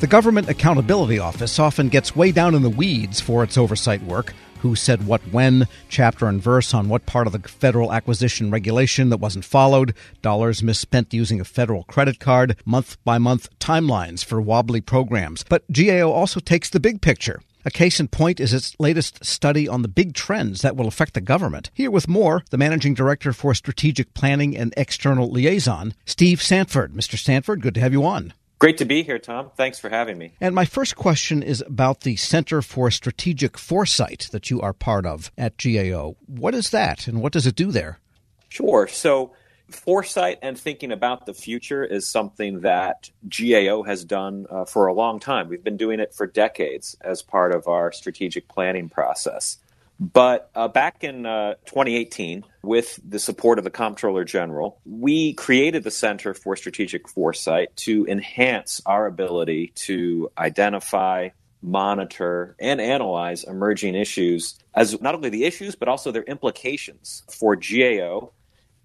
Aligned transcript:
The 0.00 0.06
Government 0.06 0.48
Accountability 0.48 1.18
Office 1.18 1.58
often 1.58 1.88
gets 1.88 2.14
way 2.14 2.30
down 2.30 2.54
in 2.54 2.62
the 2.62 2.70
weeds 2.70 3.20
for 3.20 3.42
its 3.42 3.58
oversight 3.58 4.00
work. 4.04 4.32
Who 4.60 4.76
said 4.76 5.08
what 5.08 5.20
when, 5.32 5.66
chapter 5.88 6.28
and 6.28 6.40
verse 6.40 6.72
on 6.72 6.88
what 6.88 7.04
part 7.04 7.26
of 7.26 7.32
the 7.32 7.48
federal 7.48 7.92
acquisition 7.92 8.48
regulation 8.48 9.10
that 9.10 9.18
wasn't 9.18 9.44
followed, 9.44 9.94
dollars 10.22 10.62
misspent 10.62 11.12
using 11.12 11.40
a 11.40 11.44
federal 11.44 11.82
credit 11.82 12.20
card, 12.20 12.54
month 12.64 12.96
by 13.02 13.18
month 13.18 13.48
timelines 13.58 14.24
for 14.24 14.40
wobbly 14.40 14.80
programs. 14.80 15.42
But 15.42 15.64
GAO 15.72 16.12
also 16.12 16.38
takes 16.38 16.70
the 16.70 16.78
big 16.78 17.00
picture. 17.00 17.40
A 17.64 17.70
case 17.72 17.98
in 17.98 18.06
point 18.06 18.38
is 18.38 18.52
its 18.52 18.78
latest 18.78 19.24
study 19.24 19.66
on 19.66 19.82
the 19.82 19.88
big 19.88 20.14
trends 20.14 20.62
that 20.62 20.76
will 20.76 20.86
affect 20.86 21.14
the 21.14 21.20
government. 21.20 21.70
Here 21.74 21.90
with 21.90 22.06
more, 22.06 22.44
the 22.50 22.56
Managing 22.56 22.94
Director 22.94 23.32
for 23.32 23.52
Strategic 23.52 24.14
Planning 24.14 24.56
and 24.56 24.72
External 24.76 25.28
Liaison, 25.28 25.92
Steve 26.06 26.40
Sanford. 26.40 26.94
Mr. 26.94 27.18
Sanford, 27.18 27.62
good 27.62 27.74
to 27.74 27.80
have 27.80 27.92
you 27.92 28.04
on. 28.04 28.32
Great 28.58 28.78
to 28.78 28.84
be 28.84 29.04
here, 29.04 29.20
Tom. 29.20 29.50
Thanks 29.56 29.78
for 29.78 29.88
having 29.88 30.18
me. 30.18 30.32
And 30.40 30.52
my 30.54 30.64
first 30.64 30.96
question 30.96 31.42
is 31.44 31.60
about 31.60 32.00
the 32.00 32.16
Center 32.16 32.60
for 32.60 32.90
Strategic 32.90 33.56
Foresight 33.56 34.28
that 34.32 34.50
you 34.50 34.60
are 34.60 34.72
part 34.72 35.06
of 35.06 35.30
at 35.38 35.56
GAO. 35.56 36.16
What 36.26 36.54
is 36.54 36.70
that 36.70 37.06
and 37.06 37.22
what 37.22 37.32
does 37.32 37.46
it 37.46 37.54
do 37.54 37.70
there? 37.70 38.00
Sure. 38.48 38.88
So, 38.88 39.32
foresight 39.70 40.38
and 40.42 40.58
thinking 40.58 40.90
about 40.90 41.26
the 41.26 41.34
future 41.34 41.84
is 41.84 42.08
something 42.08 42.60
that 42.60 43.10
GAO 43.28 43.82
has 43.82 44.04
done 44.04 44.46
uh, 44.50 44.64
for 44.64 44.86
a 44.86 44.94
long 44.94 45.20
time. 45.20 45.48
We've 45.48 45.62
been 45.62 45.76
doing 45.76 46.00
it 46.00 46.14
for 46.14 46.26
decades 46.26 46.96
as 47.00 47.22
part 47.22 47.54
of 47.54 47.68
our 47.68 47.92
strategic 47.92 48.48
planning 48.48 48.88
process. 48.88 49.58
But 50.00 50.50
uh, 50.54 50.68
back 50.68 51.02
in 51.02 51.26
uh, 51.26 51.54
2018, 51.66 52.44
with 52.62 53.00
the 53.06 53.18
support 53.18 53.58
of 53.58 53.64
the 53.64 53.70
Comptroller 53.70 54.24
General, 54.24 54.80
we 54.84 55.34
created 55.34 55.82
the 55.82 55.90
Center 55.90 56.34
for 56.34 56.54
Strategic 56.54 57.08
Foresight 57.08 57.74
to 57.78 58.06
enhance 58.06 58.80
our 58.86 59.06
ability 59.06 59.72
to 59.74 60.30
identify, 60.38 61.30
monitor, 61.62 62.54
and 62.60 62.80
analyze 62.80 63.42
emerging 63.42 63.96
issues 63.96 64.56
as 64.72 65.00
not 65.00 65.16
only 65.16 65.30
the 65.30 65.44
issues, 65.44 65.74
but 65.74 65.88
also 65.88 66.12
their 66.12 66.22
implications 66.22 67.24
for 67.28 67.56
GAO 67.56 68.30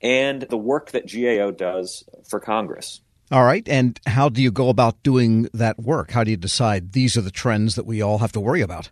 and 0.02 0.42
the 0.42 0.58
work 0.58 0.92
that 0.92 1.12
GAO 1.12 1.52
does 1.52 2.04
for 2.28 2.40
Congress. 2.40 3.02
All 3.32 3.44
right. 3.44 3.68
And 3.70 4.00
how 4.06 4.30
do 4.30 4.42
you 4.42 4.52
go 4.52 4.70
about 4.70 5.02
doing 5.04 5.48
that 5.54 5.80
work? 5.80 6.12
How 6.12 6.24
do 6.24 6.32
you 6.32 6.38
decide 6.38 6.92
these 6.92 7.16
are 7.18 7.22
the 7.22 7.32
trends 7.32 7.76
that 7.76 7.86
we 7.86 8.02
all 8.02 8.18
have 8.18 8.32
to 8.34 8.40
worry 8.40 8.62
about? 8.62 8.90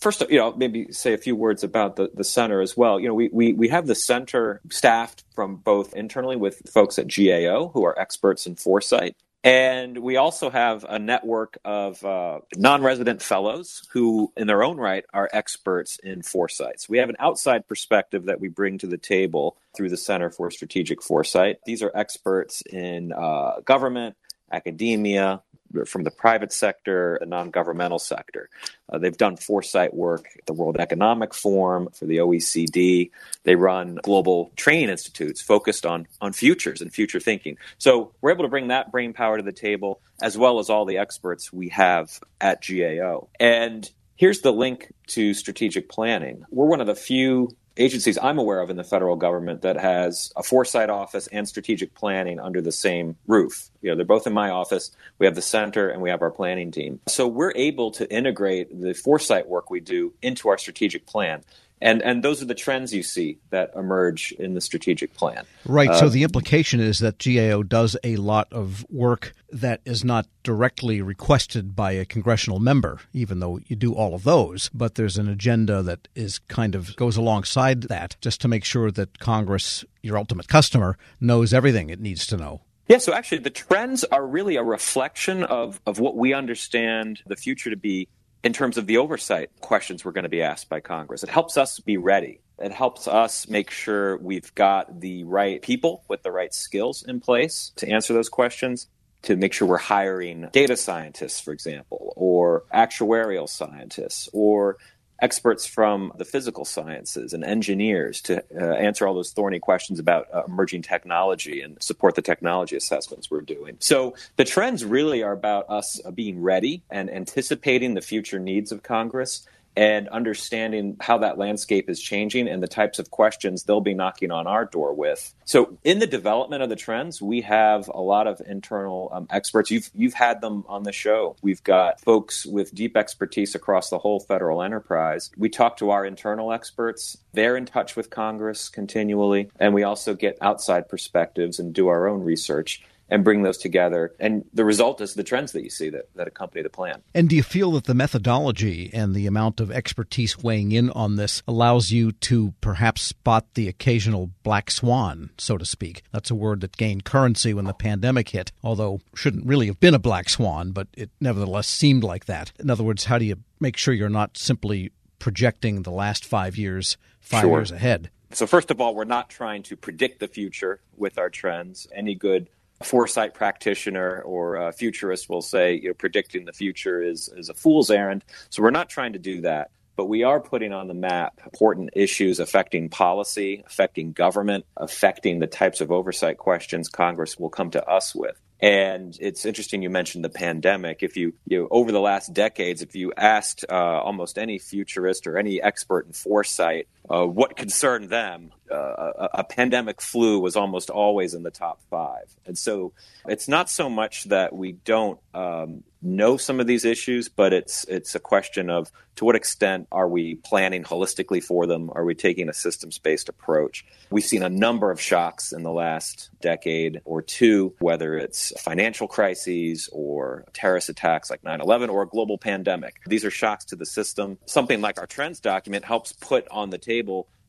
First, 0.00 0.22
you 0.28 0.38
know, 0.38 0.54
maybe 0.56 0.92
say 0.92 1.12
a 1.12 1.18
few 1.18 1.36
words 1.36 1.64
about 1.64 1.96
the, 1.96 2.10
the 2.14 2.24
center 2.24 2.60
as 2.60 2.76
well. 2.76 3.00
You 3.00 3.08
know, 3.08 3.14
we, 3.14 3.28
we, 3.32 3.52
we 3.52 3.68
have 3.68 3.86
the 3.86 3.94
center 3.94 4.60
staffed 4.70 5.24
from 5.34 5.56
both 5.56 5.94
internally 5.94 6.36
with 6.36 6.62
folks 6.70 6.98
at 6.98 7.08
GAO 7.08 7.68
who 7.68 7.84
are 7.84 7.98
experts 7.98 8.46
in 8.46 8.56
foresight. 8.56 9.16
And 9.46 9.98
we 9.98 10.16
also 10.16 10.50
have 10.50 10.84
a 10.88 10.98
network 10.98 11.56
of 11.64 12.04
uh, 12.04 12.40
non 12.56 12.82
resident 12.82 13.22
fellows 13.22 13.86
who, 13.92 14.32
in 14.36 14.48
their 14.48 14.64
own 14.64 14.76
right, 14.76 15.04
are 15.14 15.30
experts 15.32 16.00
in 16.02 16.22
foresight. 16.22 16.80
So 16.80 16.86
we 16.90 16.98
have 16.98 17.10
an 17.10 17.16
outside 17.20 17.68
perspective 17.68 18.24
that 18.24 18.40
we 18.40 18.48
bring 18.48 18.78
to 18.78 18.88
the 18.88 18.98
table 18.98 19.56
through 19.76 19.90
the 19.90 19.96
Center 19.96 20.30
for 20.30 20.50
Strategic 20.50 21.00
Foresight. 21.00 21.58
These 21.64 21.84
are 21.84 21.92
experts 21.94 22.62
in 22.62 23.12
uh, 23.12 23.60
government, 23.64 24.16
academia, 24.50 25.42
from 25.84 26.04
the 26.04 26.10
private 26.10 26.52
sector, 26.52 27.18
the 27.20 27.26
non 27.26 27.50
governmental 27.50 27.98
sector. 27.98 28.48
Uh, 28.90 28.98
they've 28.98 29.16
done 29.16 29.36
foresight 29.36 29.92
work 29.92 30.26
at 30.38 30.46
the 30.46 30.52
World 30.52 30.76
Economic 30.78 31.34
Forum, 31.34 31.88
for 31.92 32.06
the 32.06 32.18
OECD. 32.18 33.10
They 33.44 33.56
run 33.56 33.98
global 34.02 34.52
training 34.56 34.88
institutes 34.88 35.42
focused 35.42 35.84
on, 35.84 36.06
on 36.20 36.32
futures 36.32 36.80
and 36.80 36.92
future 36.92 37.20
thinking. 37.20 37.58
So 37.78 38.12
we're 38.20 38.32
able 38.32 38.44
to 38.44 38.50
bring 38.50 38.68
that 38.68 38.90
brain 38.90 39.12
power 39.12 39.36
to 39.36 39.42
the 39.42 39.52
table, 39.52 40.00
as 40.22 40.38
well 40.38 40.58
as 40.58 40.70
all 40.70 40.84
the 40.84 40.98
experts 40.98 41.52
we 41.52 41.68
have 41.70 42.18
at 42.40 42.64
GAO. 42.66 43.28
And 43.38 43.88
here's 44.16 44.40
the 44.40 44.52
link 44.52 44.92
to 45.08 45.34
strategic 45.34 45.88
planning. 45.88 46.44
We're 46.50 46.66
one 46.66 46.80
of 46.80 46.86
the 46.86 46.94
few 46.94 47.50
agencies 47.76 48.18
I'm 48.20 48.38
aware 48.38 48.60
of 48.60 48.70
in 48.70 48.76
the 48.76 48.84
federal 48.84 49.16
government 49.16 49.62
that 49.62 49.76
has 49.76 50.32
a 50.36 50.42
foresight 50.42 50.90
office 50.90 51.26
and 51.28 51.48
strategic 51.48 51.94
planning 51.94 52.40
under 52.40 52.60
the 52.60 52.72
same 52.72 53.16
roof. 53.26 53.70
You 53.82 53.90
know, 53.90 53.96
they're 53.96 54.04
both 54.04 54.26
in 54.26 54.32
my 54.32 54.50
office. 54.50 54.90
We 55.18 55.26
have 55.26 55.34
the 55.34 55.42
center 55.42 55.88
and 55.88 56.02
we 56.02 56.10
have 56.10 56.22
our 56.22 56.30
planning 56.30 56.70
team. 56.70 57.00
So 57.08 57.26
we're 57.26 57.52
able 57.54 57.90
to 57.92 58.10
integrate 58.12 58.80
the 58.80 58.94
foresight 58.94 59.48
work 59.48 59.70
we 59.70 59.80
do 59.80 60.14
into 60.22 60.48
our 60.48 60.58
strategic 60.58 61.06
plan. 61.06 61.44
And 61.80 62.02
and 62.02 62.22
those 62.22 62.40
are 62.40 62.46
the 62.46 62.54
trends 62.54 62.94
you 62.94 63.02
see 63.02 63.38
that 63.50 63.70
emerge 63.76 64.32
in 64.32 64.54
the 64.54 64.60
strategic 64.60 65.14
plan. 65.14 65.44
Right. 65.66 65.90
Uh, 65.90 66.00
so 66.00 66.08
the 66.08 66.22
implication 66.22 66.80
is 66.80 67.00
that 67.00 67.18
GAO 67.18 67.62
does 67.62 67.96
a 68.02 68.16
lot 68.16 68.50
of 68.50 68.86
work 68.90 69.34
that 69.50 69.80
is 69.84 70.02
not 70.02 70.26
directly 70.42 71.02
requested 71.02 71.76
by 71.76 71.92
a 71.92 72.04
congressional 72.04 72.60
member, 72.60 73.00
even 73.12 73.40
though 73.40 73.60
you 73.66 73.76
do 73.76 73.92
all 73.92 74.14
of 74.14 74.24
those. 74.24 74.70
But 74.72 74.94
there's 74.94 75.18
an 75.18 75.28
agenda 75.28 75.82
that 75.82 76.08
is 76.14 76.38
kind 76.38 76.74
of 76.74 76.96
goes 76.96 77.18
alongside 77.18 77.82
that, 77.84 78.16
just 78.22 78.40
to 78.40 78.48
make 78.48 78.64
sure 78.64 78.90
that 78.92 79.18
Congress, 79.18 79.84
your 80.02 80.16
ultimate 80.16 80.48
customer, 80.48 80.96
knows 81.20 81.52
everything 81.52 81.90
it 81.90 82.00
needs 82.00 82.26
to 82.28 82.38
know. 82.38 82.62
Yeah, 82.88 82.98
so 82.98 83.12
actually, 83.12 83.38
the 83.38 83.50
trends 83.50 84.04
are 84.04 84.24
really 84.24 84.56
a 84.56 84.62
reflection 84.62 85.42
of, 85.42 85.80
of 85.86 85.98
what 85.98 86.16
we 86.16 86.32
understand 86.32 87.20
the 87.26 87.34
future 87.34 87.68
to 87.68 87.76
be 87.76 88.08
in 88.42 88.52
terms 88.52 88.78
of 88.78 88.86
the 88.86 88.98
oversight 88.98 89.50
questions 89.60 90.04
we're 90.04 90.12
going 90.12 90.24
to 90.24 90.28
be 90.28 90.42
asked 90.42 90.68
by 90.68 90.80
Congress. 90.80 91.22
It 91.22 91.28
helps 91.28 91.56
us 91.56 91.80
be 91.80 91.96
ready. 91.96 92.40
It 92.58 92.72
helps 92.72 93.06
us 93.06 93.48
make 93.48 93.70
sure 93.70 94.16
we've 94.18 94.54
got 94.54 95.00
the 95.00 95.24
right 95.24 95.60
people 95.60 96.04
with 96.08 96.22
the 96.22 96.32
right 96.32 96.54
skills 96.54 97.04
in 97.06 97.20
place 97.20 97.72
to 97.76 97.88
answer 97.88 98.14
those 98.14 98.28
questions 98.28 98.86
to 99.22 99.36
make 99.36 99.52
sure 99.52 99.66
we're 99.66 99.78
hiring 99.78 100.48
data 100.52 100.76
scientists, 100.76 101.40
for 101.40 101.52
example, 101.52 102.12
or 102.16 102.64
actuarial 102.72 103.48
scientists, 103.48 104.28
or 104.32 104.76
experts 105.20 105.66
from 105.66 106.12
the 106.16 106.24
physical 106.24 106.64
sciences 106.64 107.32
and 107.32 107.44
engineers 107.44 108.20
to 108.22 108.44
uh, 108.54 108.74
answer 108.74 109.06
all 109.06 109.14
those 109.14 109.32
thorny 109.32 109.58
questions 109.58 109.98
about 109.98 110.26
uh, 110.32 110.42
emerging 110.46 110.82
technology 110.82 111.60
and 111.62 111.82
support 111.82 112.14
the 112.14 112.22
technology 112.22 112.76
assessments 112.76 113.30
we're 113.30 113.40
doing. 113.40 113.76
So 113.80 114.14
the 114.36 114.44
trends 114.44 114.84
really 114.84 115.22
are 115.22 115.32
about 115.32 115.68
us 115.70 116.00
uh, 116.04 116.10
being 116.10 116.42
ready 116.42 116.82
and 116.90 117.10
anticipating 117.10 117.94
the 117.94 118.02
future 118.02 118.38
needs 118.38 118.72
of 118.72 118.82
Congress 118.82 119.46
and 119.76 120.08
understanding 120.08 120.96
how 121.00 121.18
that 121.18 121.36
landscape 121.38 121.90
is 121.90 122.00
changing 122.00 122.48
and 122.48 122.62
the 122.62 122.68
types 122.68 122.98
of 122.98 123.10
questions 123.10 123.64
they'll 123.64 123.80
be 123.80 123.94
knocking 123.94 124.30
on 124.30 124.46
our 124.46 124.64
door 124.64 124.94
with. 124.94 125.34
So, 125.44 125.78
in 125.84 125.98
the 125.98 126.06
development 126.06 126.62
of 126.62 126.68
the 126.68 126.76
trends, 126.76 127.20
we 127.20 127.42
have 127.42 127.88
a 127.88 128.00
lot 128.00 128.26
of 128.26 128.40
internal 128.46 129.10
um, 129.12 129.26
experts. 129.30 129.70
You've 129.70 129.90
you've 129.94 130.14
had 130.14 130.40
them 130.40 130.64
on 130.68 130.82
the 130.82 130.92
show. 130.92 131.36
We've 131.42 131.62
got 131.62 132.00
folks 132.00 132.46
with 132.46 132.74
deep 132.74 132.96
expertise 132.96 133.54
across 133.54 133.90
the 133.90 133.98
whole 133.98 134.20
federal 134.20 134.62
enterprise. 134.62 135.30
We 135.36 135.48
talk 135.48 135.76
to 135.78 135.90
our 135.90 136.04
internal 136.04 136.52
experts. 136.52 137.18
They're 137.32 137.56
in 137.56 137.66
touch 137.66 137.96
with 137.96 138.10
Congress 138.10 138.68
continually, 138.68 139.50
and 139.60 139.74
we 139.74 139.82
also 139.82 140.14
get 140.14 140.38
outside 140.40 140.88
perspectives 140.88 141.58
and 141.58 141.74
do 141.74 141.88
our 141.88 142.08
own 142.08 142.22
research 142.22 142.82
and 143.08 143.24
bring 143.24 143.42
those 143.42 143.58
together. 143.58 144.14
And 144.18 144.44
the 144.52 144.64
result 144.64 145.00
is 145.00 145.14
the 145.14 145.22
trends 145.22 145.52
that 145.52 145.62
you 145.62 145.70
see 145.70 145.90
that, 145.90 146.08
that 146.16 146.26
accompany 146.26 146.62
the 146.62 146.70
plan. 146.70 147.02
And 147.14 147.28
do 147.28 147.36
you 147.36 147.42
feel 147.42 147.72
that 147.72 147.84
the 147.84 147.94
methodology 147.94 148.90
and 148.92 149.14
the 149.14 149.26
amount 149.26 149.60
of 149.60 149.70
expertise 149.70 150.38
weighing 150.38 150.72
in 150.72 150.90
on 150.90 151.16
this 151.16 151.42
allows 151.46 151.90
you 151.90 152.12
to 152.12 152.54
perhaps 152.60 153.02
spot 153.02 153.46
the 153.54 153.68
occasional 153.68 154.30
black 154.42 154.70
swan, 154.70 155.30
so 155.38 155.56
to 155.56 155.64
speak? 155.64 156.02
That's 156.12 156.30
a 156.30 156.34
word 156.34 156.60
that 156.62 156.76
gained 156.76 157.04
currency 157.04 157.54
when 157.54 157.66
the 157.66 157.74
pandemic 157.74 158.30
hit, 158.30 158.52
although 158.62 159.00
shouldn't 159.14 159.46
really 159.46 159.66
have 159.66 159.80
been 159.80 159.94
a 159.94 160.00
black 160.00 160.28
swan, 160.28 160.72
but 160.72 160.88
it 160.96 161.10
nevertheless 161.20 161.68
seemed 161.68 162.04
like 162.04 162.26
that. 162.26 162.52
In 162.58 162.70
other 162.70 162.84
words, 162.84 163.04
how 163.04 163.18
do 163.18 163.24
you 163.24 163.36
make 163.60 163.76
sure 163.76 163.94
you're 163.94 164.08
not 164.08 164.36
simply 164.36 164.90
projecting 165.18 165.82
the 165.82 165.90
last 165.90 166.24
five 166.24 166.56
years, 166.56 166.96
five 167.20 167.42
sure. 167.42 167.58
years 167.58 167.70
ahead? 167.70 168.10
So, 168.32 168.46
first 168.46 168.70
of 168.70 168.80
all, 168.80 168.94
we're 168.94 169.04
not 169.04 169.30
trying 169.30 169.62
to 169.64 169.76
predict 169.76 170.18
the 170.18 170.28
future 170.28 170.80
with 170.96 171.16
our 171.16 171.30
trends. 171.30 171.86
Any 171.94 172.14
good 172.14 172.48
foresight 172.82 173.34
practitioner 173.34 174.20
or 174.22 174.56
a 174.56 174.72
futurist 174.72 175.28
will 175.28 175.42
say, 175.42 175.74
you 175.74 175.88
know, 175.88 175.94
predicting 175.94 176.44
the 176.44 176.52
future 176.52 177.02
is, 177.02 177.28
is 177.36 177.48
a 177.48 177.54
fool's 177.54 177.90
errand. 177.90 178.24
So 178.50 178.62
we're 178.62 178.70
not 178.70 178.88
trying 178.88 179.14
to 179.14 179.18
do 179.18 179.42
that. 179.42 179.70
But 179.96 180.06
we 180.06 180.24
are 180.24 180.40
putting 180.40 180.74
on 180.74 180.88
the 180.88 180.94
map 180.94 181.40
important 181.42 181.90
issues 181.94 182.38
affecting 182.38 182.90
policy, 182.90 183.64
affecting 183.66 184.12
government, 184.12 184.66
affecting 184.76 185.38
the 185.38 185.46
types 185.46 185.80
of 185.80 185.90
oversight 185.90 186.36
questions 186.36 186.90
Congress 186.90 187.38
will 187.38 187.48
come 187.48 187.70
to 187.70 187.84
us 187.88 188.14
with. 188.14 188.38
And 188.60 189.16
it's 189.20 189.44
interesting 189.44 189.82
you 189.82 189.90
mentioned 189.90 190.24
the 190.24 190.30
pandemic. 190.30 191.02
If 191.02 191.16
you, 191.16 191.34
you 191.46 191.60
know, 191.60 191.68
over 191.70 191.92
the 191.92 192.00
last 192.00 192.32
decades, 192.32 192.80
if 192.80 192.94
you 192.94 193.12
asked 193.16 193.64
uh, 193.68 193.74
almost 193.74 194.38
any 194.38 194.58
futurist 194.58 195.26
or 195.26 195.36
any 195.36 195.60
expert 195.60 196.06
in 196.06 196.12
foresight 196.12 196.88
uh, 197.08 197.24
what 197.24 197.56
concerned 197.56 198.10
them, 198.10 198.52
uh, 198.70 198.76
a, 198.76 199.28
a, 199.34 199.44
pandemic 199.44 200.00
flu 200.00 200.40
was 200.40 200.56
almost 200.56 200.90
always 200.90 201.34
in 201.34 201.42
the 201.44 201.50
top 201.50 201.80
five. 201.88 202.24
And 202.46 202.58
so 202.58 202.92
it's 203.28 203.46
not 203.46 203.70
so 203.70 203.88
much 203.88 204.24
that 204.24 204.54
we 204.54 204.72
don't 204.72 205.20
um, 205.32 205.84
know 206.02 206.36
some 206.36 206.60
of 206.60 206.66
these 206.66 206.84
issues, 206.84 207.28
but 207.28 207.52
it's 207.52 207.84
it's 207.84 208.14
a 208.14 208.20
question 208.20 208.70
of 208.70 208.90
to 209.16 209.24
what 209.24 209.36
extent 209.36 209.86
are 209.90 210.08
we 210.08 210.34
planning 210.34 210.84
holistically 210.84 211.42
for 211.42 211.66
them? 211.66 211.90
Are 211.94 212.04
we 212.04 212.14
taking 212.14 212.48
a 212.48 212.52
systems 212.52 212.98
based 212.98 213.28
approach? 213.28 213.84
We've 214.10 214.24
seen 214.24 214.42
a 214.42 214.48
number 214.48 214.90
of 214.90 215.00
shocks 215.00 215.52
in 215.52 215.62
the 215.62 215.72
last 215.72 216.30
decade 216.40 217.00
or 217.04 217.22
two, 217.22 217.74
whether 217.78 218.16
it's 218.16 218.52
financial 218.60 219.08
crises 219.08 219.88
or 219.92 220.44
terrorist 220.52 220.88
attacks 220.88 221.30
like 221.30 221.44
9 221.44 221.60
11 221.60 221.88
or 221.88 222.02
a 222.02 222.08
global 222.08 222.36
pandemic. 222.38 222.96
These 223.06 223.24
are 223.24 223.30
shocks 223.30 223.64
to 223.66 223.76
the 223.76 223.86
system. 223.86 224.38
Something 224.46 224.80
like 224.80 224.98
our 224.98 225.06
trends 225.06 225.40
document 225.40 225.84
helps 225.84 226.12
put 226.12 226.46
on 226.48 226.70
the 226.70 226.78
table 226.78 226.95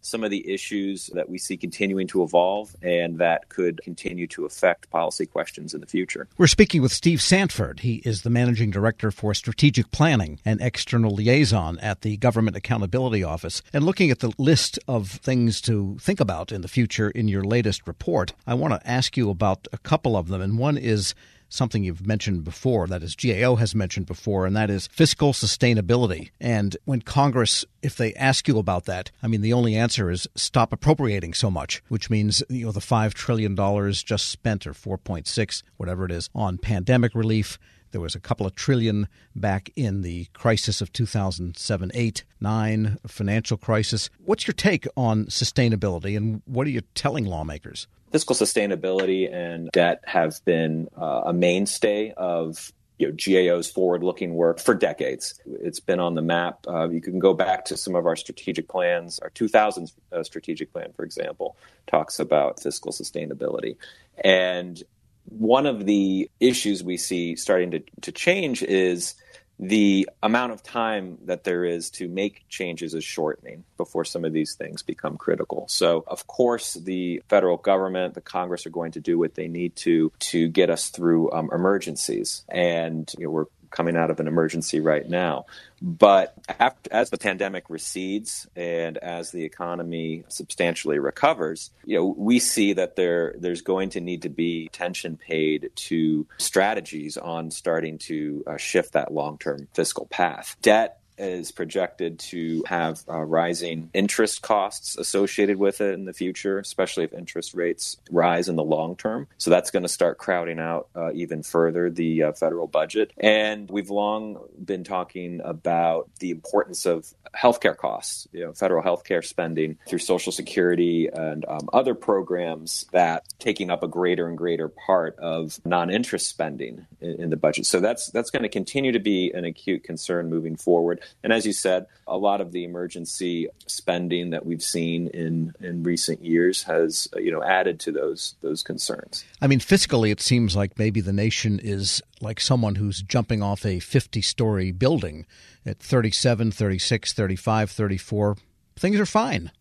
some 0.02 0.24
of 0.24 0.32
the 0.32 0.50
issues 0.50 1.08
that 1.14 1.30
we 1.30 1.38
see 1.38 1.58
continuing 1.58 2.08
to 2.08 2.24
evolve 2.24 2.76
and 2.82 3.18
that 3.18 3.50
could 3.50 3.82
continue 3.84 4.28
to 4.28 4.46
affect 4.46 4.90
policy 4.90 5.26
questions 5.26 5.74
in 5.74 5.82
the 5.82 5.88
future. 5.88 6.28
We're 6.38 6.48
speaking 6.48 6.82
with 6.82 6.94
Steve 6.94 7.22
Sanford. 7.22 7.82
He 7.82 7.96
is 8.06 8.22
the 8.22 8.30
Managing 8.30 8.72
Director 8.72 9.12
for 9.12 9.34
Strategic 9.34 9.92
Planning 9.92 10.40
and 10.46 10.62
External 10.62 11.12
Liaison 11.12 11.78
at 11.80 12.02
the 12.02 12.18
Government 12.18 12.56
Accountability 12.56 13.24
Office. 13.24 13.62
And 13.74 13.84
looking 13.84 14.10
at 14.10 14.20
the 14.20 14.32
list 14.38 14.80
of 14.88 15.10
things 15.10 15.60
to 15.62 15.98
think 16.00 16.20
about 16.20 16.52
in 16.52 16.62
the 16.62 16.68
future 16.68 17.10
in 17.10 17.28
your 17.28 17.44
latest 17.44 17.88
report, 17.88 18.34
I 18.46 18.54
want 18.54 18.74
to 18.74 18.90
ask 18.90 19.18
you 19.18 19.30
about 19.30 19.68
a 19.74 19.78
couple 19.78 20.16
of 20.16 20.30
them. 20.30 20.42
And 20.42 20.58
one 20.58 20.78
is 20.78 21.16
something 21.50 21.84
you've 21.84 22.06
mentioned 22.06 22.44
before, 22.44 22.88
that 22.88 23.04
is, 23.04 23.16
GAO 23.16 23.56
has 23.56 23.74
mentioned 23.76 24.06
before, 24.06 24.46
and 24.46 24.56
that 24.56 24.70
is 24.70 24.88
fiscal 24.88 25.34
sustainability. 25.34 26.32
And 26.40 26.76
when 26.86 27.02
Congress, 27.02 27.66
if 27.82 27.96
they 27.96 28.14
ask 28.16 28.48
you 28.48 28.58
about 28.58 28.86
that, 28.86 29.12
I 29.24 29.28
mean, 29.28 29.42
the 29.42 29.54
only 29.54 29.76
answer 29.76 30.10
is 30.10 30.28
stop 30.36 30.74
appropriating 30.74 31.34
so 31.34 31.50
much, 31.50 31.82
which 31.88 32.10
means, 32.10 32.44
you 32.50 32.66
know, 32.66 32.72
the 32.72 32.80
$5 32.80 33.14
trillion 33.14 33.56
just 33.94 34.28
spent, 34.28 34.68
or 34.68 34.74
4.6, 34.74 35.64
whatever 35.78 36.06
it 36.06 36.12
is, 36.12 36.30
on 36.36 36.58
pandemic 36.58 37.16
relief. 37.16 37.58
There 37.92 38.02
was 38.02 38.16
a 38.16 38.20
couple 38.20 38.46
of 38.46 38.54
trillion 38.54 39.08
back 39.34 39.72
in 39.78 40.02
the 40.02 40.26
crisis 40.34 40.82
of 40.82 40.92
2007, 40.92 41.92
8, 41.94 42.24
9, 42.42 42.98
financial 43.08 43.58
crisis. 43.58 44.10
What's 44.26 44.46
your 44.46 44.54
take 44.54 44.86
on 44.98 45.28
sustainability, 45.28 46.18
and 46.18 46.42
what 46.46 46.68
are 46.68 46.72
you 46.72 46.82
telling 46.96 47.26
lawmakers? 47.26 47.88
Fiscal 48.12 48.36
sustainability 48.36 49.32
and 49.34 49.70
debt 49.72 50.02
have 50.06 50.44
been 50.46 50.88
uh, 51.00 51.24
a 51.26 51.34
mainstay 51.34 52.14
of 52.16 52.72
you 52.98 53.08
know, 53.08 53.14
GAO's 53.14 53.70
forward-looking 53.70 54.34
work 54.34 54.60
for 54.60 54.74
decades. 54.74 55.40
It's 55.46 55.80
been 55.80 56.00
on 56.00 56.16
the 56.16 56.22
map. 56.22 56.66
Uh, 56.68 56.90
you 56.90 57.02
can 57.02 57.20
go 57.20 57.34
back 57.34 57.66
to 57.66 57.78
some 57.78 57.96
of 57.96 58.06
our 58.06 58.16
strategic 58.16 58.68
plans. 58.68 59.20
Our 59.20 59.30
2000 59.30 59.92
uh, 60.12 60.24
strategic 60.24 60.74
plan, 60.74 60.94
for 60.96 61.04
example, 61.04 61.58
talks 61.86 62.20
about 62.20 62.60
fiscal 62.60 62.92
sustainability. 62.92 63.78
And 64.24 64.82
one 65.26 65.68
of 65.68 65.86
the 65.86 66.30
issues 66.40 66.84
we 66.84 66.98
see 66.98 67.36
starting 67.36 67.72
to, 67.72 67.84
to 68.02 68.12
change 68.12 68.64
is 68.64 69.14
the 69.60 70.08
amount 70.22 70.52
of 70.52 70.62
time 70.62 71.18
that 71.26 71.44
there 71.44 71.66
is 71.66 71.90
to 71.90 72.08
make 72.08 72.46
changes 72.48 72.94
is 72.94 73.04
shortening 73.04 73.64
before 73.76 74.06
some 74.06 74.24
of 74.24 74.32
these 74.32 74.54
things 74.54 74.84
become 74.84 75.18
critical. 75.18 75.66
So, 75.68 76.04
of 76.08 76.28
course, 76.28 76.76
the 76.76 77.24
federal 77.28 77.58
government, 77.58 78.14
the 78.14 78.22
Congress 78.22 78.66
are 78.68 78.72
going 78.72 78.92
to 78.92 79.00
do 79.00 79.18
what 79.18 79.36
they 79.36 79.48
need 79.48 79.76
to 79.78 80.12
to 80.20 80.48
get 80.48 80.70
us 80.70 80.90
through 80.90 81.32
um, 81.32 81.50
emergencies, 81.52 82.44
and 82.50 83.12
you 83.18 83.26
know, 83.26 83.32
we're 83.32 83.46
coming 83.72 83.96
out 83.96 84.10
of 84.10 84.20
an 84.20 84.28
emergency 84.28 84.80
right 84.80 85.08
now. 85.08 85.46
But 85.82 86.34
after, 86.60 86.92
as 86.92 87.10
the 87.10 87.18
pandemic 87.18 87.70
recedes 87.70 88.48
and 88.56 88.98
as 88.98 89.32
the 89.32 89.44
economy 89.44 90.24
substantially 90.28 90.98
recovers, 90.98 91.72
you 91.86 91.98
know, 91.98 92.06
we 92.18 92.40
see 92.40 92.74
that 92.74 92.96
there 92.96 93.36
there's 93.38 93.62
going 93.62 93.92
to 93.92 94.02
need 94.02 94.24
to 94.24 94.30
be 94.30 94.68
attention 94.68 95.18
paid 95.18 95.70
to 95.76 96.26
strategies 96.38 97.18
on 97.18 97.52
starting 97.52 98.00
to 98.00 98.44
uh, 98.48 98.58
shift 98.58 98.94
that 98.94 99.14
long-term 99.14 99.68
fiscal 99.74 100.08
path. 100.08 100.56
Debt 100.62 100.97
is 101.18 101.52
projected 101.52 102.20
to 102.20 102.64
have 102.68 103.04
uh, 103.10 103.24
rising 103.24 103.90
interest 103.94 104.42
costs 104.42 104.98
associated 104.98 105.58
with 105.58 105.82
it 105.82 105.94
in 105.94 106.06
the 106.06 106.14
future, 106.14 106.60
especially 106.60 107.04
if 107.04 107.14
interest 107.14 107.54
rates 107.54 107.98
rise 108.12 108.50
in 108.50 108.56
the 108.56 108.64
long 108.64 108.96
term. 108.96 109.28
So 109.38 109.50
that's 109.50 109.72
going 109.72 109.84
to 109.84 109.90
start 109.90 110.18
crowding 110.18 110.60
out 110.60 110.90
uh, 110.96 111.12
even 111.14 111.44
further 111.44 111.90
the 111.90 112.24
uh, 112.24 112.32
federal 112.34 112.68
budget. 112.68 113.12
And 113.18 113.70
we've 113.70 113.90
long 113.90 114.40
been 114.64 114.84
talking 114.84 115.42
about 115.44 116.10
the 116.20 116.32
importance 116.32 116.86
of 116.86 117.14
healthcare 117.36 117.76
costs, 117.76 118.28
you 118.32 118.44
know, 118.44 118.54
federal 118.54 118.84
healthcare 118.84 119.24
spending 119.24 119.78
through 119.88 120.00
Social 120.00 120.32
Security 120.32 121.08
and 121.12 121.46
um, 121.48 121.70
other 121.74 121.94
programs 121.94 122.86
that 122.92 123.26
taking 123.40 123.70
up 123.70 123.84
a 123.84 123.88
greater 123.88 124.28
and 124.28 124.38
greater 124.38 124.70
part 124.70 125.18
of 125.20 125.60
non-interest 125.66 126.28
spending 126.28 126.86
in, 127.02 127.22
in 127.24 127.30
the 127.30 127.38
budget. 127.38 127.66
So 127.66 127.80
that's 127.80 128.10
that's 128.12 128.30
going 128.30 128.44
to 128.44 128.50
continue 128.50 128.92
to 128.92 129.00
be 129.00 129.32
an 129.32 129.46
acute 129.46 129.84
concern 129.84 130.30
moving 130.30 130.56
forward. 130.56 131.02
And 131.24 131.34
as 131.34 131.46
you 131.46 131.54
said, 131.54 131.88
a 132.08 132.18
lot 132.18 132.42
of 132.42 132.52
the 132.52 132.64
emergency 132.64 133.48
spending 133.68 134.32
that 134.32 134.46
we've 134.46 134.62
seen 134.62 135.08
in, 135.08 135.54
in 135.60 135.84
recent 135.84 136.24
years 136.24 136.64
has 136.64 137.08
you 137.16 137.32
know 137.32 137.44
added 137.44 137.80
to 137.82 137.92
those 137.92 138.36
those 138.42 138.64
concerns. 138.64 139.26
I 139.42 139.48
mean, 139.48 139.60
fiscally, 139.60 140.12
it 140.12 140.22
seems 140.22 140.56
like 140.56 140.78
maybe 140.78 141.02
the 141.02 141.14
nation 141.14 141.60
is 141.60 142.02
like 142.22 142.40
someone 142.40 142.76
who's 142.76 143.02
jumping 143.02 143.42
off 143.42 143.66
a 143.66 143.80
50 143.80 144.22
story 144.22 144.72
building 144.72 145.26
at 145.66 145.80
37, 145.80 146.52
36, 146.52 147.14
35, 147.14 147.72
34. 147.72 148.38
Things 148.76 149.00
are 149.00 149.06
fine. 149.06 149.52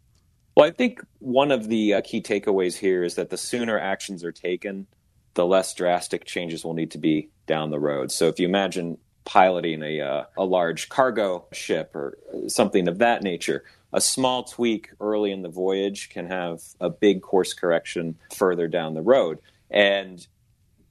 Well, 0.56 0.66
I 0.66 0.70
think 0.70 1.04
one 1.18 1.50
of 1.50 1.68
the 1.68 1.94
uh, 1.94 2.00
key 2.02 2.22
takeaways 2.22 2.78
here 2.78 3.04
is 3.04 3.16
that 3.16 3.28
the 3.28 3.36
sooner 3.36 3.78
actions 3.78 4.24
are 4.24 4.32
taken, 4.32 4.86
the 5.34 5.44
less 5.44 5.74
drastic 5.74 6.24
changes 6.24 6.64
will 6.64 6.74
need 6.74 6.92
to 6.92 6.98
be 6.98 7.28
down 7.46 7.70
the 7.70 7.78
road. 7.78 8.10
So 8.10 8.28
if 8.28 8.40
you 8.40 8.48
imagine 8.48 8.96
piloting 9.26 9.82
a, 9.82 10.00
uh, 10.00 10.24
a 10.38 10.44
large 10.44 10.88
cargo 10.88 11.44
ship 11.52 11.94
or 11.94 12.16
something 12.46 12.88
of 12.88 12.98
that 12.98 13.22
nature. 13.22 13.64
A 13.92 14.00
small 14.00 14.44
tweak 14.44 14.90
early 15.00 15.32
in 15.32 15.42
the 15.42 15.48
voyage 15.48 16.08
can 16.08 16.26
have 16.26 16.62
a 16.80 16.88
big 16.88 17.20
course 17.20 17.52
correction 17.52 18.16
further 18.34 18.68
down 18.68 18.94
the 18.94 19.02
road. 19.02 19.38
And 19.70 20.26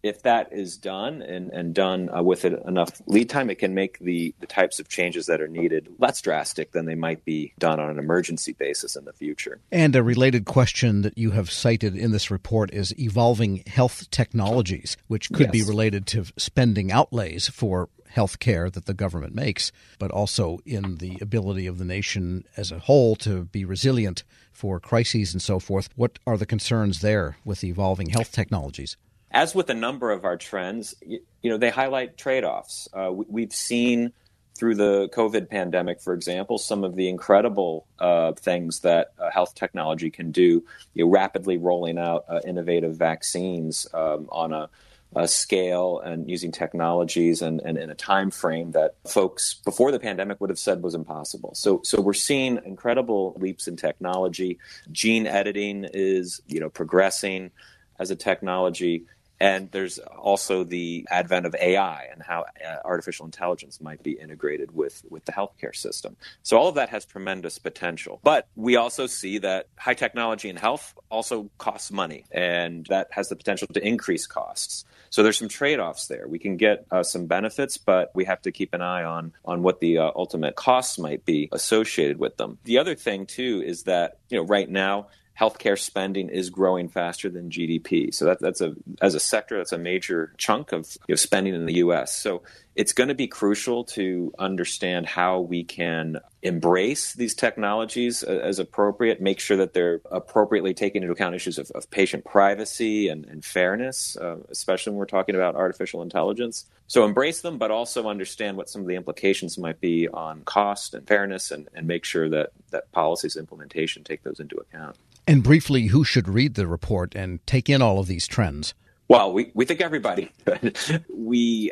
if 0.05 0.21
that 0.21 0.53
is 0.53 0.77
done 0.77 1.23
and, 1.23 1.49
and 1.51 1.73
done 1.73 2.09
uh, 2.15 2.21
with 2.21 2.45
it 2.45 2.61
enough 2.67 3.01
lead 3.07 3.27
time, 3.27 3.49
it 3.49 3.55
can 3.55 3.73
make 3.73 3.97
the, 3.99 4.35
the 4.39 4.45
types 4.45 4.79
of 4.79 4.87
changes 4.87 5.25
that 5.25 5.41
are 5.41 5.47
needed 5.47 5.87
less 5.97 6.21
drastic 6.21 6.73
than 6.73 6.85
they 6.85 6.93
might 6.93 7.25
be 7.25 7.53
done 7.57 7.79
on 7.79 7.89
an 7.89 7.97
emergency 7.97 8.53
basis 8.53 8.95
in 8.95 9.05
the 9.05 9.13
future. 9.13 9.59
And 9.71 9.95
a 9.95 10.03
related 10.03 10.45
question 10.45 11.01
that 11.01 11.17
you 11.17 11.31
have 11.31 11.49
cited 11.49 11.97
in 11.97 12.11
this 12.11 12.29
report 12.29 12.71
is 12.71 12.97
evolving 12.99 13.63
health 13.65 14.09
technologies, 14.11 14.95
which 15.07 15.31
could 15.31 15.47
yes. 15.47 15.51
be 15.51 15.63
related 15.63 16.05
to 16.07 16.25
spending 16.37 16.91
outlays 16.91 17.47
for 17.47 17.89
health 18.15 18.39
care 18.39 18.69
that 18.69 18.85
the 18.85 18.93
government 18.93 19.35
makes, 19.35 19.71
but 19.99 20.09
also 20.09 20.59
in 20.65 20.97
the 20.97 21.17
ability 21.21 21.67
of 21.67 21.77
the 21.77 21.85
nation 21.85 22.45
as 22.57 22.71
a 22.71 22.79
whole 22.79 23.15
to 23.17 23.45
be 23.45 23.63
resilient 23.65 24.23
for 24.51 24.79
crises 24.79 25.33
and 25.33 25.41
so 25.41 25.59
forth. 25.59 25.89
What 25.95 26.17
are 26.25 26.37
the 26.37 26.45
concerns 26.45 27.01
there 27.01 27.37
with 27.45 27.63
evolving 27.63 28.09
health 28.09 28.31
technologies? 28.31 28.97
as 29.35 29.53
with 29.53 29.69
a 29.69 29.73
number 29.73 30.11
of 30.11 30.23
our 30.23 30.37
trends, 30.37 30.95
you, 31.05 31.19
know, 31.43 31.57
they 31.57 31.69
highlight 31.69 32.17
trade 32.17 32.45
offs. 32.45 32.87
Uh, 32.93 33.11
we, 33.11 33.41
have 33.41 33.51
seen 33.51 34.13
through 34.57 34.75
the 34.75 35.09
COVID 35.09 35.49
pandemic, 35.49 35.99
for 35.99 36.13
example, 36.13 36.57
some 36.57 36.85
of 36.85 36.95
the 36.95 37.09
incredible 37.09 37.85
uh, 37.99 38.31
things 38.31 38.79
that 38.79 39.11
uh, 39.19 39.29
health 39.29 39.53
technology 39.53 40.09
can 40.09 40.31
do, 40.31 40.63
you 40.93 41.03
know, 41.03 41.11
rapidly 41.11 41.57
rolling 41.57 41.97
out 41.97 42.23
uh, 42.29 42.39
innovative 42.47 42.95
vaccines 42.95 43.85
um, 43.93 44.29
on 44.31 44.53
a, 44.53 44.69
a, 45.15 45.27
scale 45.27 45.99
and 45.99 46.29
using 46.29 46.51
technologies 46.51 47.41
and, 47.41 47.61
and, 47.61 47.77
in 47.77 47.89
a 47.89 47.95
time 47.95 48.31
frame 48.31 48.71
that 48.71 48.95
folks 49.07 49.53
before 49.53 49.91
the 49.91 49.99
pandemic 49.99 50.39
would 50.41 50.49
have 50.49 50.59
said 50.59 50.81
was 50.81 50.95
impossible. 50.95 51.53
So, 51.55 51.81
so 51.83 52.01
we're 52.01 52.13
seeing 52.13 52.59
incredible 52.65 53.35
leaps 53.37 53.67
in 53.67 53.75
technology. 53.75 54.59
Gene 54.91 55.27
editing 55.27 55.85
is, 55.93 56.41
you 56.47 56.59
know, 56.59 56.69
progressing 56.69 57.51
as 57.99 58.11
a 58.11 58.15
technology. 58.15 59.05
And 59.39 59.71
there's 59.71 59.99
also 59.99 60.63
the 60.63 61.05
advent 61.11 61.45
of 61.45 61.55
AI 61.55 62.07
and 62.11 62.21
how 62.21 62.45
uh, 62.65 62.77
artificial 62.85 63.25
intelligence 63.25 63.81
might 63.81 64.01
be 64.01 64.11
integrated 64.11 64.73
with, 64.73 65.03
with 65.09 65.25
the 65.25 65.31
healthcare 65.31 65.75
system. 65.75 66.15
So 66.43 66.57
all 66.57 66.69
of 66.69 66.75
that 66.75 66.89
has 66.89 67.05
tremendous 67.05 67.59
potential. 67.59 68.19
But 68.23 68.47
we 68.55 68.75
also 68.77 69.07
see 69.07 69.39
that 69.39 69.67
high 69.77 69.93
technology 69.93 70.49
in 70.49 70.55
health 70.55 70.93
also 71.09 71.49
costs 71.57 71.91
money, 71.91 72.25
and 72.31 72.85
that 72.87 73.07
has 73.11 73.29
the 73.29 73.35
potential 73.35 73.67
to 73.73 73.85
increase 73.85 74.25
costs. 74.25 74.85
So 75.09 75.23
there's 75.23 75.37
some 75.37 75.49
trade-offs 75.49 76.07
there. 76.07 76.27
We 76.27 76.39
can 76.39 76.57
get 76.57 76.85
uh, 76.91 77.03
some 77.03 77.25
benefits, 77.25 77.77
but 77.77 78.11
we 78.13 78.25
have 78.25 78.41
to 78.43 78.51
keep 78.51 78.73
an 78.73 78.81
eye 78.81 79.03
on 79.03 79.33
on 79.45 79.63
what 79.63 79.79
the 79.79 79.99
uh, 79.99 80.11
ultimate 80.15 80.55
costs 80.55 80.97
might 80.99 81.25
be 81.25 81.49
associated 81.51 82.19
with 82.19 82.37
them. 82.37 82.57
The 82.63 82.79
other 82.79 82.95
thing 82.95 83.25
too 83.25 83.63
is 83.65 83.83
that 83.83 84.17
you 84.29 84.37
know 84.37 84.45
right 84.45 84.69
now 84.69 85.07
healthcare 85.39 85.77
spending 85.77 86.29
is 86.29 86.49
growing 86.49 86.87
faster 86.87 87.29
than 87.29 87.49
GDP. 87.49 88.13
So 88.13 88.25
that, 88.25 88.39
that's 88.39 88.61
a 88.61 88.75
as 89.01 89.15
a 89.15 89.19
sector 89.19 89.57
that's 89.57 89.73
a 89.73 89.77
major 89.77 90.33
chunk 90.37 90.71
of 90.71 90.97
you 91.07 91.13
know, 91.13 91.15
spending 91.17 91.53
in 91.53 91.65
the 91.65 91.75
U.S. 91.75 92.15
So 92.15 92.43
it's 92.75 92.91
going 92.91 93.07
to 93.07 93.15
be 93.15 93.27
crucial 93.27 93.85
to 93.85 94.33
understand 94.37 95.05
how 95.05 95.39
we 95.39 95.63
can 95.63 96.19
embrace 96.41 97.13
these 97.13 97.33
technologies 97.33 98.21
as 98.21 98.59
appropriate, 98.59 99.21
make 99.21 99.39
sure 99.39 99.55
that 99.57 99.73
they're 99.73 100.01
appropriately 100.11 100.73
taking 100.73 101.01
into 101.01 101.13
account 101.13 101.35
issues 101.35 101.57
of, 101.57 101.71
of 101.71 101.89
patient 101.89 102.25
privacy 102.25 103.07
and, 103.07 103.25
and 103.25 103.45
fairness, 103.45 104.17
uh, 104.17 104.37
especially 104.49 104.91
when 104.91 104.99
we're 104.99 105.05
talking 105.05 105.35
about 105.35 105.55
artificial 105.55 106.01
intelligence. 106.01 106.65
So 106.87 107.05
embrace 107.05 107.41
them, 107.41 107.57
but 107.57 107.71
also 107.71 108.09
understand 108.09 108.57
what 108.57 108.69
some 108.69 108.81
of 108.81 108.87
the 108.87 108.95
implications 108.95 109.57
might 109.57 109.79
be 109.79 110.07
on 110.09 110.41
cost 110.41 110.93
and 110.93 111.07
fairness, 111.07 111.51
and, 111.51 111.67
and 111.73 111.87
make 111.87 112.03
sure 112.03 112.29
that 112.29 112.51
that 112.71 112.91
policies 112.91 113.37
implementation 113.37 114.03
take 114.03 114.23
those 114.23 114.39
into 114.39 114.57
account. 114.57 114.97
And 115.27 115.43
briefly, 115.43 115.87
who 115.87 116.03
should 116.03 116.27
read 116.27 116.53
the 116.53 116.67
report 116.67 117.15
and 117.15 117.45
take 117.47 117.69
in 117.69 117.81
all 117.81 117.99
of 117.99 118.07
these 118.07 118.27
trends? 118.27 118.73
Well, 119.07 119.33
we, 119.33 119.51
we 119.53 119.65
think 119.65 119.81
everybody. 119.81 120.31
we 121.09 121.71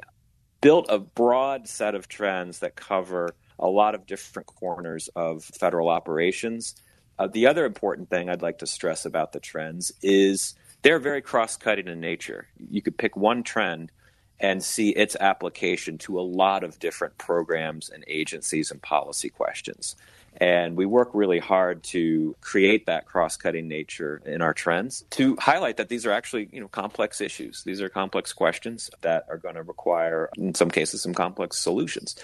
built 0.62 0.86
a 0.90 1.00
broad 1.00 1.68
set 1.68 1.94
of 1.94 2.08
trends 2.08 2.60
that 2.60 2.76
cover 2.76 3.36
a 3.60 3.68
lot 3.68 3.96
of 3.96 4.06
different 4.06 4.48
corners 4.48 5.10
of 5.16 5.44
federal 5.44 5.90
operations. 5.90 6.76
Uh, 7.20 7.28
the 7.28 7.46
other 7.46 7.66
important 7.66 8.10
thing 8.10 8.30
I'd 8.30 8.42
like 8.42 8.60
to 8.60 8.68
stress 8.68 9.06
about 9.06 9.34
the 9.34 9.40
trends 9.40 9.92
is 10.02 10.56
they're 10.82 11.00
very 11.00 11.22
cross 11.22 11.56
cutting 11.58 11.88
in 11.88 12.00
nature. 12.00 12.48
You 12.58 12.82
could 12.82 12.98
pick 12.98 13.16
one 13.16 13.44
trend 13.44 13.92
and 14.40 14.64
see 14.64 14.90
its 14.90 15.16
application 15.20 15.98
to 16.00 16.20
a 16.20 16.22
lot 16.22 16.64
of 16.64 16.80
different 16.80 17.18
programs 17.18 17.90
and 17.90 18.04
agencies 18.08 18.72
and 18.72 18.82
policy 18.82 19.30
questions. 19.30 19.96
And 20.38 20.76
we 20.76 20.86
work 20.86 21.10
really 21.14 21.40
hard 21.40 21.84
to 21.84 22.36
create 22.42 22.88
that 22.88 23.06
cross-cutting 23.06 23.68
nature 23.68 24.22
in 24.26 24.42
our 24.42 24.54
trends 24.54 25.04
to 25.12 25.36
highlight 25.38 25.78
that 25.78 25.90
these 25.90 26.06
are 26.06 26.12
actually, 26.12 26.50
you 26.52 26.60
know, 26.60 26.68
complex 26.68 27.22
issues. 27.22 27.64
These 27.64 27.82
are 27.82 27.90
complex 27.90 28.34
questions 28.34 28.90
that 29.02 29.26
are 29.30 29.38
going 29.38 29.56
to 29.56 29.64
require, 29.64 30.30
in 30.38 30.56
some 30.56 30.72
cases, 30.72 31.02
some 31.02 31.14
complex 31.14 31.60
solutions. 31.60 32.16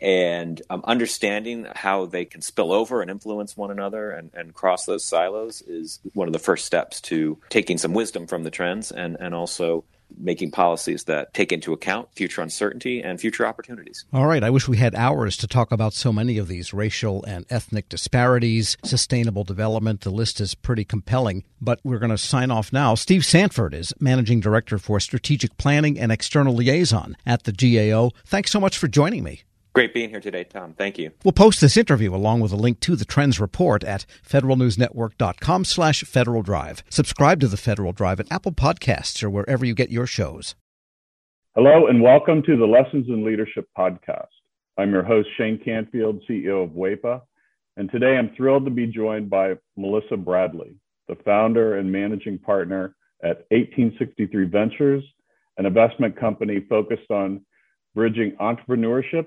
And 0.00 0.62
um, 0.70 0.80
understanding 0.84 1.66
how 1.74 2.06
they 2.06 2.24
can 2.24 2.40
spill 2.40 2.72
over 2.72 3.02
and 3.02 3.10
influence 3.10 3.56
one 3.56 3.70
another 3.70 4.10
and, 4.10 4.30
and 4.32 4.54
cross 4.54 4.86
those 4.86 5.04
silos 5.04 5.60
is 5.60 6.00
one 6.14 6.26
of 6.26 6.32
the 6.32 6.38
first 6.38 6.64
steps 6.64 7.02
to 7.02 7.38
taking 7.50 7.76
some 7.76 7.92
wisdom 7.92 8.26
from 8.26 8.42
the 8.42 8.50
trends 8.50 8.90
and, 8.90 9.18
and 9.20 9.34
also 9.34 9.84
making 10.18 10.50
policies 10.50 11.04
that 11.04 11.32
take 11.34 11.52
into 11.52 11.72
account 11.72 12.08
future 12.14 12.42
uncertainty 12.42 13.02
and 13.02 13.20
future 13.20 13.46
opportunities. 13.46 14.04
All 14.12 14.26
right. 14.26 14.42
I 14.42 14.50
wish 14.50 14.68
we 14.68 14.76
had 14.76 14.94
hours 14.94 15.36
to 15.38 15.46
talk 15.46 15.72
about 15.72 15.92
so 15.92 16.12
many 16.12 16.38
of 16.38 16.48
these 16.48 16.72
racial 16.74 17.24
and 17.24 17.46
ethnic 17.50 17.88
disparities, 17.88 18.76
sustainable 18.84 19.44
development. 19.44 20.02
The 20.02 20.10
list 20.10 20.40
is 20.40 20.54
pretty 20.54 20.84
compelling, 20.84 21.44
but 21.60 21.80
we're 21.84 21.98
going 21.98 22.10
to 22.10 22.18
sign 22.18 22.50
off 22.50 22.72
now. 22.72 22.94
Steve 22.94 23.24
Sanford 23.24 23.74
is 23.74 23.92
Managing 24.00 24.40
Director 24.40 24.78
for 24.78 25.00
Strategic 25.00 25.56
Planning 25.56 25.98
and 25.98 26.12
External 26.12 26.54
Liaison 26.54 27.16
at 27.26 27.44
the 27.44 27.52
GAO. 27.52 28.10
Thanks 28.26 28.50
so 28.50 28.60
much 28.60 28.78
for 28.78 28.88
joining 28.88 29.24
me. 29.24 29.42
Great 29.72 29.94
being 29.94 30.10
here 30.10 30.20
today, 30.20 30.42
Tom. 30.42 30.74
Thank 30.74 30.98
you. 30.98 31.12
We'll 31.24 31.32
post 31.32 31.60
this 31.60 31.76
interview 31.76 32.12
along 32.12 32.40
with 32.40 32.50
a 32.50 32.56
link 32.56 32.80
to 32.80 32.96
the 32.96 33.04
Trends 33.04 33.38
Report 33.38 33.84
at 33.84 34.04
federalnewsnetwork.com 34.28 35.64
slash 35.64 36.02
Federal 36.02 36.42
Drive. 36.42 36.82
Subscribe 36.90 37.38
to 37.40 37.48
the 37.48 37.56
Federal 37.56 37.92
Drive 37.92 38.18
at 38.18 38.32
Apple 38.32 38.50
Podcasts 38.50 39.22
or 39.22 39.30
wherever 39.30 39.64
you 39.64 39.74
get 39.74 39.90
your 39.90 40.06
shows. 40.06 40.56
Hello 41.54 41.86
and 41.86 42.02
welcome 42.02 42.42
to 42.42 42.56
the 42.56 42.66
Lessons 42.66 43.06
in 43.08 43.24
Leadership 43.24 43.68
podcast. 43.78 44.26
I'm 44.76 44.90
your 44.90 45.04
host, 45.04 45.28
Shane 45.36 45.60
Canfield, 45.64 46.22
CEO 46.28 46.64
of 46.64 46.70
WEPA, 46.70 47.20
and 47.76 47.90
today 47.92 48.16
I'm 48.16 48.34
thrilled 48.36 48.64
to 48.64 48.70
be 48.72 48.86
joined 48.86 49.30
by 49.30 49.54
Melissa 49.76 50.16
Bradley, 50.16 50.74
the 51.06 51.16
founder 51.24 51.78
and 51.78 51.90
managing 51.90 52.38
partner 52.38 52.96
at 53.22 53.46
1863 53.50 54.46
Ventures, 54.46 55.04
an 55.58 55.66
investment 55.66 56.18
company 56.18 56.64
focused 56.68 57.10
on 57.10 57.44
bridging 57.94 58.32
entrepreneurship 58.40 59.26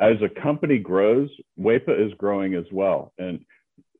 as 0.00 0.16
a 0.22 0.40
company 0.40 0.78
grows, 0.78 1.28
WEPA 1.58 2.06
is 2.06 2.12
growing 2.18 2.54
as 2.54 2.64
well. 2.72 3.12
And 3.18 3.44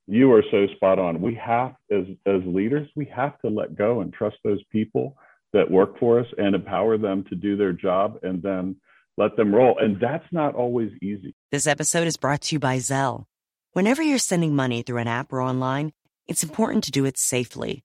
you 0.07 0.33
are 0.33 0.45
so 0.51 0.67
spot 0.77 0.99
on. 0.99 1.21
We 1.21 1.35
have, 1.35 1.75
as, 1.91 2.05
as 2.27 2.41
leaders, 2.47 2.89
we 2.95 3.07
have 3.07 3.39
to 3.41 3.49
let 3.49 3.77
go 3.77 4.01
and 4.01 4.13
trust 4.13 4.37
those 4.45 4.63
people 4.71 5.17
that 5.53 5.71
work 5.71 5.99
for 5.99 6.21
us 6.21 6.27
and 6.39 6.55
empower 6.55 6.99
them 6.99 7.25
to 7.29 7.35
do 7.35 7.57
their 7.57 7.73
job 7.73 8.19
and 8.23 8.43
then 8.43 8.77
let 9.17 9.37
them 9.37 9.55
roll. 9.55 9.79
And 9.79 9.99
that's 10.01 10.27
not 10.31 10.55
always 10.55 10.93
easy. 11.03 11.35
This 11.51 11.67
episode 11.67 12.07
is 12.07 12.17
brought 12.17 12.43
to 12.43 12.55
you 12.55 12.59
by 12.59 12.77
Zelle. 12.77 13.25
Whenever 13.73 14.03
you're 14.03 14.19
sending 14.19 14.55
money 14.55 14.83
through 14.83 14.99
an 14.99 15.09
app 15.09 15.33
or 15.33 15.43
online, 15.43 15.93
it's 16.27 16.43
important 16.43 16.85
to 16.85 16.91
do 16.91 17.05
it 17.05 17.19
safely. 17.19 17.85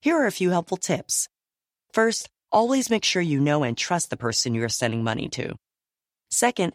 Here 0.00 0.16
are 0.16 0.26
a 0.26 0.32
few 0.32 0.50
helpful 0.50 0.76
tips. 0.76 1.28
First, 1.92 2.28
always 2.52 2.90
make 2.90 3.04
sure 3.04 3.22
you 3.22 3.40
know 3.40 3.62
and 3.62 3.76
trust 3.76 4.10
the 4.10 4.16
person 4.16 4.54
you 4.54 4.62
are 4.64 4.68
sending 4.68 5.02
money 5.02 5.28
to. 5.30 5.56
Second, 6.30 6.74